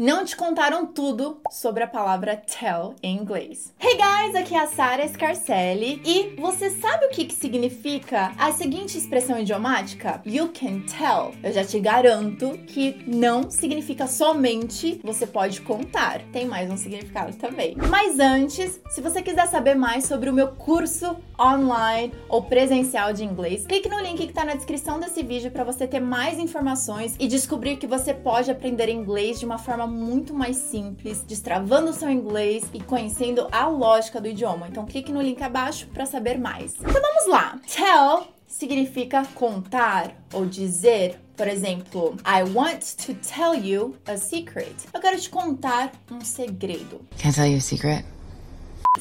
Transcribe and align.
não 0.00 0.24
te 0.24 0.34
contaram 0.34 0.86
tudo 0.86 1.42
sobre 1.50 1.82
a 1.82 1.86
palavra 1.86 2.34
tell 2.34 2.94
em 3.02 3.18
inglês. 3.18 3.74
Hey 3.78 3.98
guys, 3.98 4.34
aqui 4.34 4.54
é 4.54 4.60
a 4.60 4.66
Sara 4.66 5.06
Scarcelli 5.06 6.00
e 6.02 6.40
você 6.40 6.70
sabe 6.70 7.04
o 7.04 7.10
que, 7.10 7.26
que 7.26 7.34
significa 7.34 8.32
a 8.38 8.50
seguinte 8.50 8.96
expressão 8.96 9.38
idiomática? 9.38 10.22
You 10.24 10.52
can 10.58 10.80
tell. 10.86 11.34
Eu 11.42 11.52
já 11.52 11.62
te 11.66 11.78
garanto 11.78 12.52
que 12.66 13.04
não 13.06 13.50
significa 13.50 14.06
somente 14.06 14.98
você 15.04 15.26
pode 15.26 15.60
contar. 15.60 16.22
Tem 16.32 16.46
mais 16.46 16.70
um 16.70 16.78
significado 16.78 17.36
também. 17.36 17.76
Mas 17.76 18.18
antes, 18.18 18.80
se 18.88 19.02
você 19.02 19.20
quiser 19.20 19.48
saber 19.48 19.74
mais 19.74 20.06
sobre 20.06 20.30
o 20.30 20.32
meu 20.32 20.48
curso 20.52 21.14
online 21.38 22.14
ou 22.26 22.42
presencial 22.42 23.12
de 23.12 23.22
inglês, 23.22 23.66
clique 23.66 23.88
no 23.90 24.00
link 24.00 24.16
que 24.16 24.24
está 24.24 24.46
na 24.46 24.54
descrição 24.54 24.98
desse 24.98 25.22
vídeo 25.22 25.50
para 25.50 25.64
você 25.64 25.86
ter 25.86 26.00
mais 26.00 26.38
informações 26.38 27.16
e 27.20 27.28
descobrir 27.28 27.76
que 27.76 27.86
você 27.86 28.14
pode 28.14 28.50
aprender 28.50 28.88
inglês 28.88 29.38
de 29.38 29.44
uma 29.44 29.58
forma 29.58 29.89
muito 29.90 30.32
mais 30.32 30.56
simples, 30.56 31.22
destravando 31.22 31.90
o 31.90 31.92
seu 31.92 32.08
inglês 32.08 32.64
e 32.72 32.80
conhecendo 32.80 33.48
a 33.50 33.66
lógica 33.66 34.20
do 34.20 34.28
idioma. 34.28 34.68
Então 34.68 34.86
clique 34.86 35.12
no 35.12 35.20
link 35.20 35.42
abaixo 35.42 35.86
para 35.88 36.06
saber 36.06 36.38
mais. 36.38 36.74
Então 36.80 37.00
vamos 37.00 37.26
lá. 37.28 37.58
Tell 37.66 38.28
significa 38.46 39.24
contar 39.34 40.12
ou 40.32 40.44
dizer. 40.44 41.18
Por 41.36 41.48
exemplo, 41.48 42.16
I 42.26 42.42
want 42.52 42.96
to 43.06 43.14
tell 43.14 43.54
you 43.54 43.96
a 44.06 44.18
secret. 44.18 44.74
Eu 44.92 45.00
quero 45.00 45.18
te 45.18 45.30
contar 45.30 45.92
um 46.10 46.20
segredo. 46.20 47.00
Can 47.16 47.30
I 47.30 47.32
tell 47.32 47.46
you 47.46 47.56
a 47.56 47.60
secret? 47.60 48.04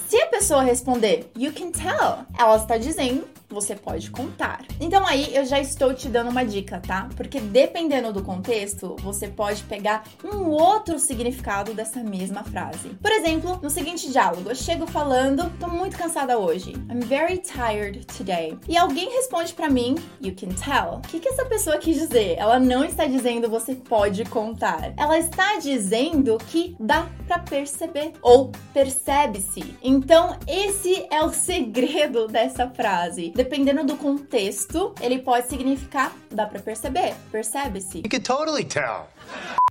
Se 0.08 0.22
a 0.22 0.28
pessoa 0.28 0.64
responder, 0.64 1.30
you 1.36 1.52
can 1.52 1.72
tell, 1.72 2.26
ela 2.38 2.56
está 2.56 2.78
dizendo 2.78 3.28
você 3.50 3.76
pode 3.76 4.12
contar. 4.12 4.64
Então 4.80 5.06
aí 5.06 5.36
eu 5.36 5.46
já 5.46 5.60
estou 5.60 5.94
te 5.94 6.08
dando 6.08 6.30
uma 6.30 6.46
dica, 6.46 6.80
tá? 6.80 7.10
Porque 7.16 7.40
dependendo 7.40 8.14
do 8.14 8.24
contexto, 8.24 8.96
você 9.00 9.28
pode 9.28 9.64
pegar 9.64 10.04
um 10.24 10.50
outro 10.50 11.00
significado 11.00 11.74
dessa 11.74 12.04
mesma 12.04 12.44
frase. 12.44 12.90
Por 13.02 13.12
exemplo, 13.12 13.60
no 13.62 13.70
seguinte 13.70 14.12
diálogo, 14.12 14.50
eu 14.50 14.56
chego 14.56 14.86
falando, 14.86 15.52
tô 15.60 15.68
muito 15.68 15.98
cansada 15.98 16.38
hoje. 16.38 16.74
I'm 16.90 17.02
very 17.02 17.40
tired 17.40 18.06
today. 18.06 18.58
E 18.68 18.78
alguém 18.78 19.10
responde 19.10 19.54
para 19.54 19.70
mim, 19.70 19.96
you 20.22 20.34
can 20.36 20.50
tell. 20.50 20.98
O 20.98 21.02
que, 21.02 21.20
que 21.20 21.30
essa 21.30 21.46
pessoa 21.46 21.78
quis 21.78 21.98
dizer? 21.98 22.36
Ela 22.38 22.60
não 22.60 22.84
está 22.84 23.06
dizendo 23.06 23.50
você 23.50 23.76
pode 23.76 24.24
contar. 24.26 24.94
Ela 24.98 25.18
está 25.18 25.58
dizendo 25.58 26.38
que 26.50 26.76
dá 26.80 27.08
para 27.28 27.40
perceber 27.40 28.14
ou 28.22 28.52
percebe-se. 28.74 29.76
Então, 29.82 30.38
esse 30.48 31.08
é 31.12 31.24
o 31.24 31.32
segredo 31.32 32.28
dessa 32.30 32.70
frase 32.70 33.32
dependendo 33.40 33.86
do 33.86 33.96
contexto, 33.96 34.94
ele 35.00 35.20
pode 35.20 35.48
significar, 35.48 36.14
dá 36.30 36.46
para 36.46 36.60
perceber, 36.60 37.16
percebe-se. 37.32 38.00
You 38.00 38.10
can 38.10 38.20
totally 38.20 38.66
tell. 38.66 39.08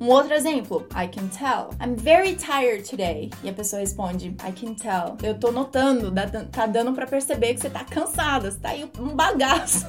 Um 0.00 0.06
outro 0.06 0.32
exemplo, 0.32 0.86
I 0.92 1.06
can 1.06 1.28
tell. 1.28 1.68
I'm 1.78 1.94
very 1.94 2.34
tired 2.34 2.88
today. 2.88 3.28
E 3.44 3.50
a 3.50 3.52
pessoa 3.52 3.80
responde, 3.80 4.28
I 4.42 4.52
can 4.52 4.72
tell. 4.72 5.18
Eu 5.22 5.38
tô 5.38 5.52
notando, 5.52 6.10
tá 6.50 6.64
dando 6.64 6.94
para 6.94 7.06
perceber 7.06 7.52
que 7.52 7.60
você 7.60 7.68
tá 7.68 7.84
cansada, 7.84 8.50
você 8.50 8.58
tá 8.58 8.70
aí 8.70 8.90
um 8.98 9.14
bagaço. 9.14 9.84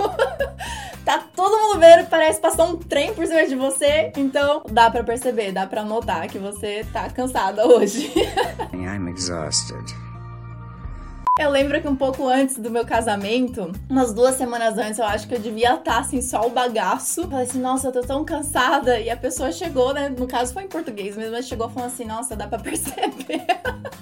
tá 1.05 1.23
todo 1.33 1.57
mundo 1.61 1.79
vendo, 1.79 2.09
parece 2.09 2.41
passar 2.41 2.65
um 2.65 2.75
trem 2.75 3.13
por 3.13 3.25
cima 3.25 3.47
de 3.47 3.55
você. 3.55 4.11
Então, 4.17 4.61
dá 4.69 4.91
para 4.91 5.05
perceber, 5.05 5.53
dá 5.53 5.65
para 5.65 5.85
notar 5.85 6.27
que 6.27 6.37
você 6.37 6.85
tá 6.91 7.09
cansada 7.09 7.65
hoje. 7.65 8.11
I'm 8.73 9.07
exhausted. 9.07 10.08
Eu 11.39 11.49
lembro 11.49 11.81
que 11.81 11.87
um 11.87 11.95
pouco 11.95 12.27
antes 12.27 12.57
do 12.57 12.69
meu 12.69 12.85
casamento, 12.85 13.71
umas 13.89 14.13
duas 14.13 14.35
semanas 14.35 14.77
antes, 14.77 14.99
eu 14.99 15.05
acho 15.05 15.25
que 15.25 15.33
eu 15.33 15.39
devia 15.39 15.75
estar 15.75 15.99
assim, 15.99 16.21
só 16.21 16.45
o 16.45 16.49
bagaço. 16.49 17.29
Falei 17.29 17.45
assim, 17.45 17.61
nossa, 17.61 17.87
eu 17.87 17.91
tô 17.93 18.01
tão 18.01 18.25
cansada. 18.25 18.99
E 18.99 19.09
a 19.09 19.15
pessoa 19.15 19.49
chegou, 19.49 19.93
né? 19.93 20.09
No 20.09 20.27
caso 20.27 20.53
foi 20.53 20.63
em 20.63 20.67
português 20.67 21.15
mesmo, 21.15 21.31
mas 21.31 21.47
chegou 21.47 21.69
falando 21.69 21.93
assim, 21.93 22.03
nossa, 22.03 22.35
dá 22.35 22.45
pra 22.45 22.59
perceber. 22.59 23.47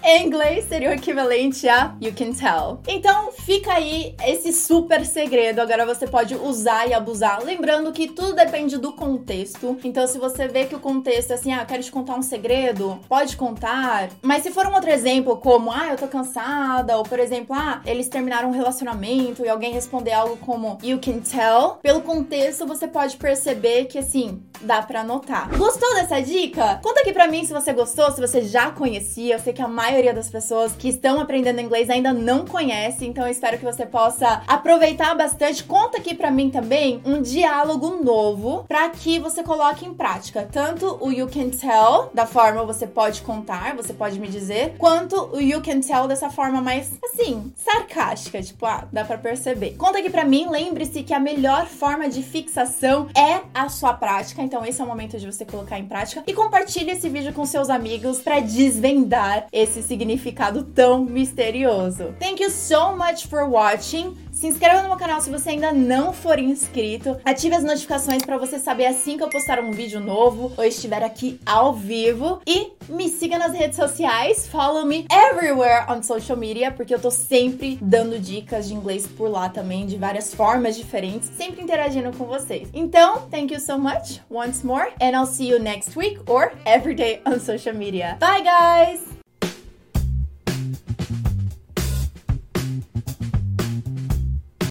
Em 0.10 0.26
inglês 0.26 0.64
seria 0.70 0.90
o 0.90 0.94
equivalente 0.94 1.68
a 1.68 1.94
you 2.02 2.14
can 2.16 2.32
tell. 2.32 2.80
Então 2.88 3.30
fica 3.34 3.74
aí 3.74 4.16
esse 4.26 4.54
super 4.54 5.06
segredo. 5.06 5.60
Agora 5.60 5.86
você 5.86 6.08
pode 6.08 6.34
usar 6.34 6.88
e 6.88 6.94
abusar. 6.94 7.44
Lembrando 7.44 7.92
que 7.92 8.08
tudo 8.08 8.34
depende 8.34 8.78
do 8.78 8.94
contexto. 8.94 9.78
Então, 9.84 10.08
se 10.08 10.18
você 10.18 10.48
vê 10.48 10.64
que 10.64 10.76
o 10.76 10.80
contexto 10.80 11.32
é 11.32 11.34
assim, 11.34 11.52
ah, 11.52 11.66
quero 11.66 11.84
te 11.84 11.92
contar 11.92 12.16
um 12.16 12.22
segredo, 12.22 12.98
pode 13.10 13.36
contar. 13.36 14.10
Mas 14.22 14.44
se 14.44 14.52
for 14.52 14.66
um 14.66 14.74
outro 14.74 14.90
exemplo, 14.90 15.36
como, 15.36 15.72
ah, 15.72 15.90
eu 15.90 15.98
tô 15.98 16.08
cansada, 16.08 16.98
ou 16.98 17.04
por 17.04 17.20
exemplo, 17.20 17.54
ah, 17.54 17.82
eles 17.86 18.08
terminaram 18.08 18.48
um 18.48 18.54
relacionamento 18.54 19.44
e 19.44 19.50
alguém 19.50 19.74
responder 19.74 20.14
algo 20.14 20.38
como 20.38 20.78
you 20.82 21.00
can 21.00 21.20
tell, 21.20 21.80
pelo 21.82 22.00
contexto 22.00 22.66
você 22.66 22.88
pode 22.88 23.18
perceber 23.18 23.86
que 23.86 23.98
assim, 23.98 24.42
dá 24.62 24.82
para 24.82 25.04
notar. 25.04 25.50
Gostou 25.58 25.94
dessa 25.96 26.22
dica? 26.22 26.80
Conta 26.82 27.02
aqui 27.02 27.12
para 27.12 27.28
mim 27.28 27.46
se 27.46 27.52
você 27.52 27.74
gostou, 27.74 28.10
se 28.12 28.22
você 28.22 28.42
já 28.42 28.72
conhecia. 28.72 29.36
Eu 29.36 29.40
sei 29.40 29.52
que 29.52 29.62
a 29.62 29.68
maioria 29.68 29.97
das 30.14 30.30
pessoas 30.30 30.74
que 30.74 30.90
estão 30.90 31.20
aprendendo 31.20 31.60
inglês 31.60 31.90
ainda 31.90 32.14
não 32.14 32.46
conhece, 32.46 33.06
então 33.06 33.26
eu 33.26 33.32
espero 33.32 33.58
que 33.58 33.66
você 33.66 33.86
possa 33.86 34.44
aproveitar 34.48 35.16
bastante. 35.16 35.64
Conta 35.64 35.98
aqui 35.98 36.14
para 36.14 36.32
mim 36.32 36.50
também 36.50 37.02
um 37.04 37.22
diálogo 37.22 38.04
novo 38.04 38.64
para 38.68 38.90
que 38.90 39.20
você 39.20 39.44
coloque 39.44 39.86
em 39.86 39.94
prática 39.94 40.48
tanto 40.52 40.98
o 41.02 41.12
you 41.12 41.28
can 41.28 41.50
tell 41.50 42.10
da 42.14 42.26
forma 42.26 42.66
você 42.66 42.86
pode 42.86 43.22
contar, 43.22 43.76
você 43.76 43.94
pode 43.94 44.20
me 44.20 44.28
dizer, 44.28 44.76
quanto 44.78 45.16
o 45.34 45.42
you 45.42 45.62
can 45.62 45.82
tell 45.82 46.08
dessa 46.08 46.30
forma 46.30 46.62
mais 46.62 46.92
assim, 47.04 47.52
sarcástica, 47.56 48.42
tipo, 48.42 48.66
ah, 48.66 48.88
dá 48.92 49.04
para 49.04 49.18
perceber. 49.18 49.76
Conta 49.78 50.00
aqui 50.00 50.10
para 50.10 50.26
mim, 50.26 50.48
lembre-se 50.50 51.04
que 51.04 51.14
a 51.14 51.20
melhor 51.20 51.66
forma 51.66 52.10
de 52.10 52.22
fixação 52.22 53.08
é 53.16 53.42
a 53.54 53.70
sua 53.70 53.94
prática, 53.94 54.42
então 54.42 54.66
esse 54.66 54.82
é 54.82 54.84
o 54.84 54.88
momento 54.88 55.18
de 55.18 55.26
você 55.26 55.46
colocar 55.46 55.80
em 55.80 55.86
prática 55.86 56.24
e 56.26 56.34
compartilhe 56.34 56.92
esse 56.92 57.10
vídeo 57.10 57.34
com 57.34 57.46
seus 57.46 57.70
amigos 57.70 58.20
para 58.20 58.40
desvendar 58.40 59.48
esse 59.52 59.82
significado 59.88 60.64
tão 60.64 61.06
misterioso. 61.06 62.14
Thank 62.20 62.44
you 62.44 62.50
so 62.52 62.96
much 62.96 63.28
for 63.28 63.50
watching. 63.50 64.16
Se 64.32 64.46
inscreva 64.46 64.84
no 64.84 64.90
meu 64.90 64.98
canal 64.98 65.20
se 65.20 65.32
você 65.32 65.50
ainda 65.50 65.72
não 65.74 66.14
for 66.14 66.38
inscrito. 66.38 67.18
Ative 67.26 67.56
as 67.56 67.64
notificações 67.64 68.22
para 68.24 68.38
você 68.38 68.60
saber 68.60 68.86
assim 68.86 69.18
que 69.18 69.24
eu 69.24 69.30
postar 69.30 69.60
um 69.60 69.72
vídeo 69.72 70.00
novo 70.00 70.54
ou 70.56 70.64
estiver 70.64 71.02
aqui 71.02 71.40
ao 71.44 71.74
vivo. 71.74 72.40
E 72.46 72.72
me 72.88 73.10
siga 73.10 73.40
nas 73.40 73.54
redes 73.54 73.76
sociais. 73.76 74.48
Follow 74.48 74.86
me 74.86 75.08
everywhere 75.12 75.86
on 75.90 76.04
social 76.04 76.38
media, 76.38 76.72
porque 76.72 76.94
eu 76.94 77.00
tô 77.00 77.10
sempre 77.10 77.80
dando 77.82 78.20
dicas 78.20 78.68
de 78.68 78.76
inglês 78.76 79.08
por 79.08 79.28
lá 79.28 79.50
também, 79.50 79.88
de 79.88 79.98
várias 79.98 80.32
formas 80.32 80.78
diferentes, 80.78 81.32
sempre 81.36 81.64
interagindo 81.64 82.16
com 82.16 82.26
vocês. 82.26 82.70
Então, 82.74 83.28
thank 83.32 83.52
you 83.52 83.60
so 83.60 83.78
much 83.80 84.22
once 84.30 84.64
more, 84.64 84.90
and 85.02 85.18
I'll 85.18 85.26
see 85.26 85.50
you 85.50 85.58
next 85.58 85.98
week 85.98 86.20
or 86.28 86.52
every 86.64 86.94
day 86.94 87.22
on 87.26 87.40
social 87.40 87.74
media. 87.74 88.18
Bye, 88.20 88.44
guys! 88.44 89.17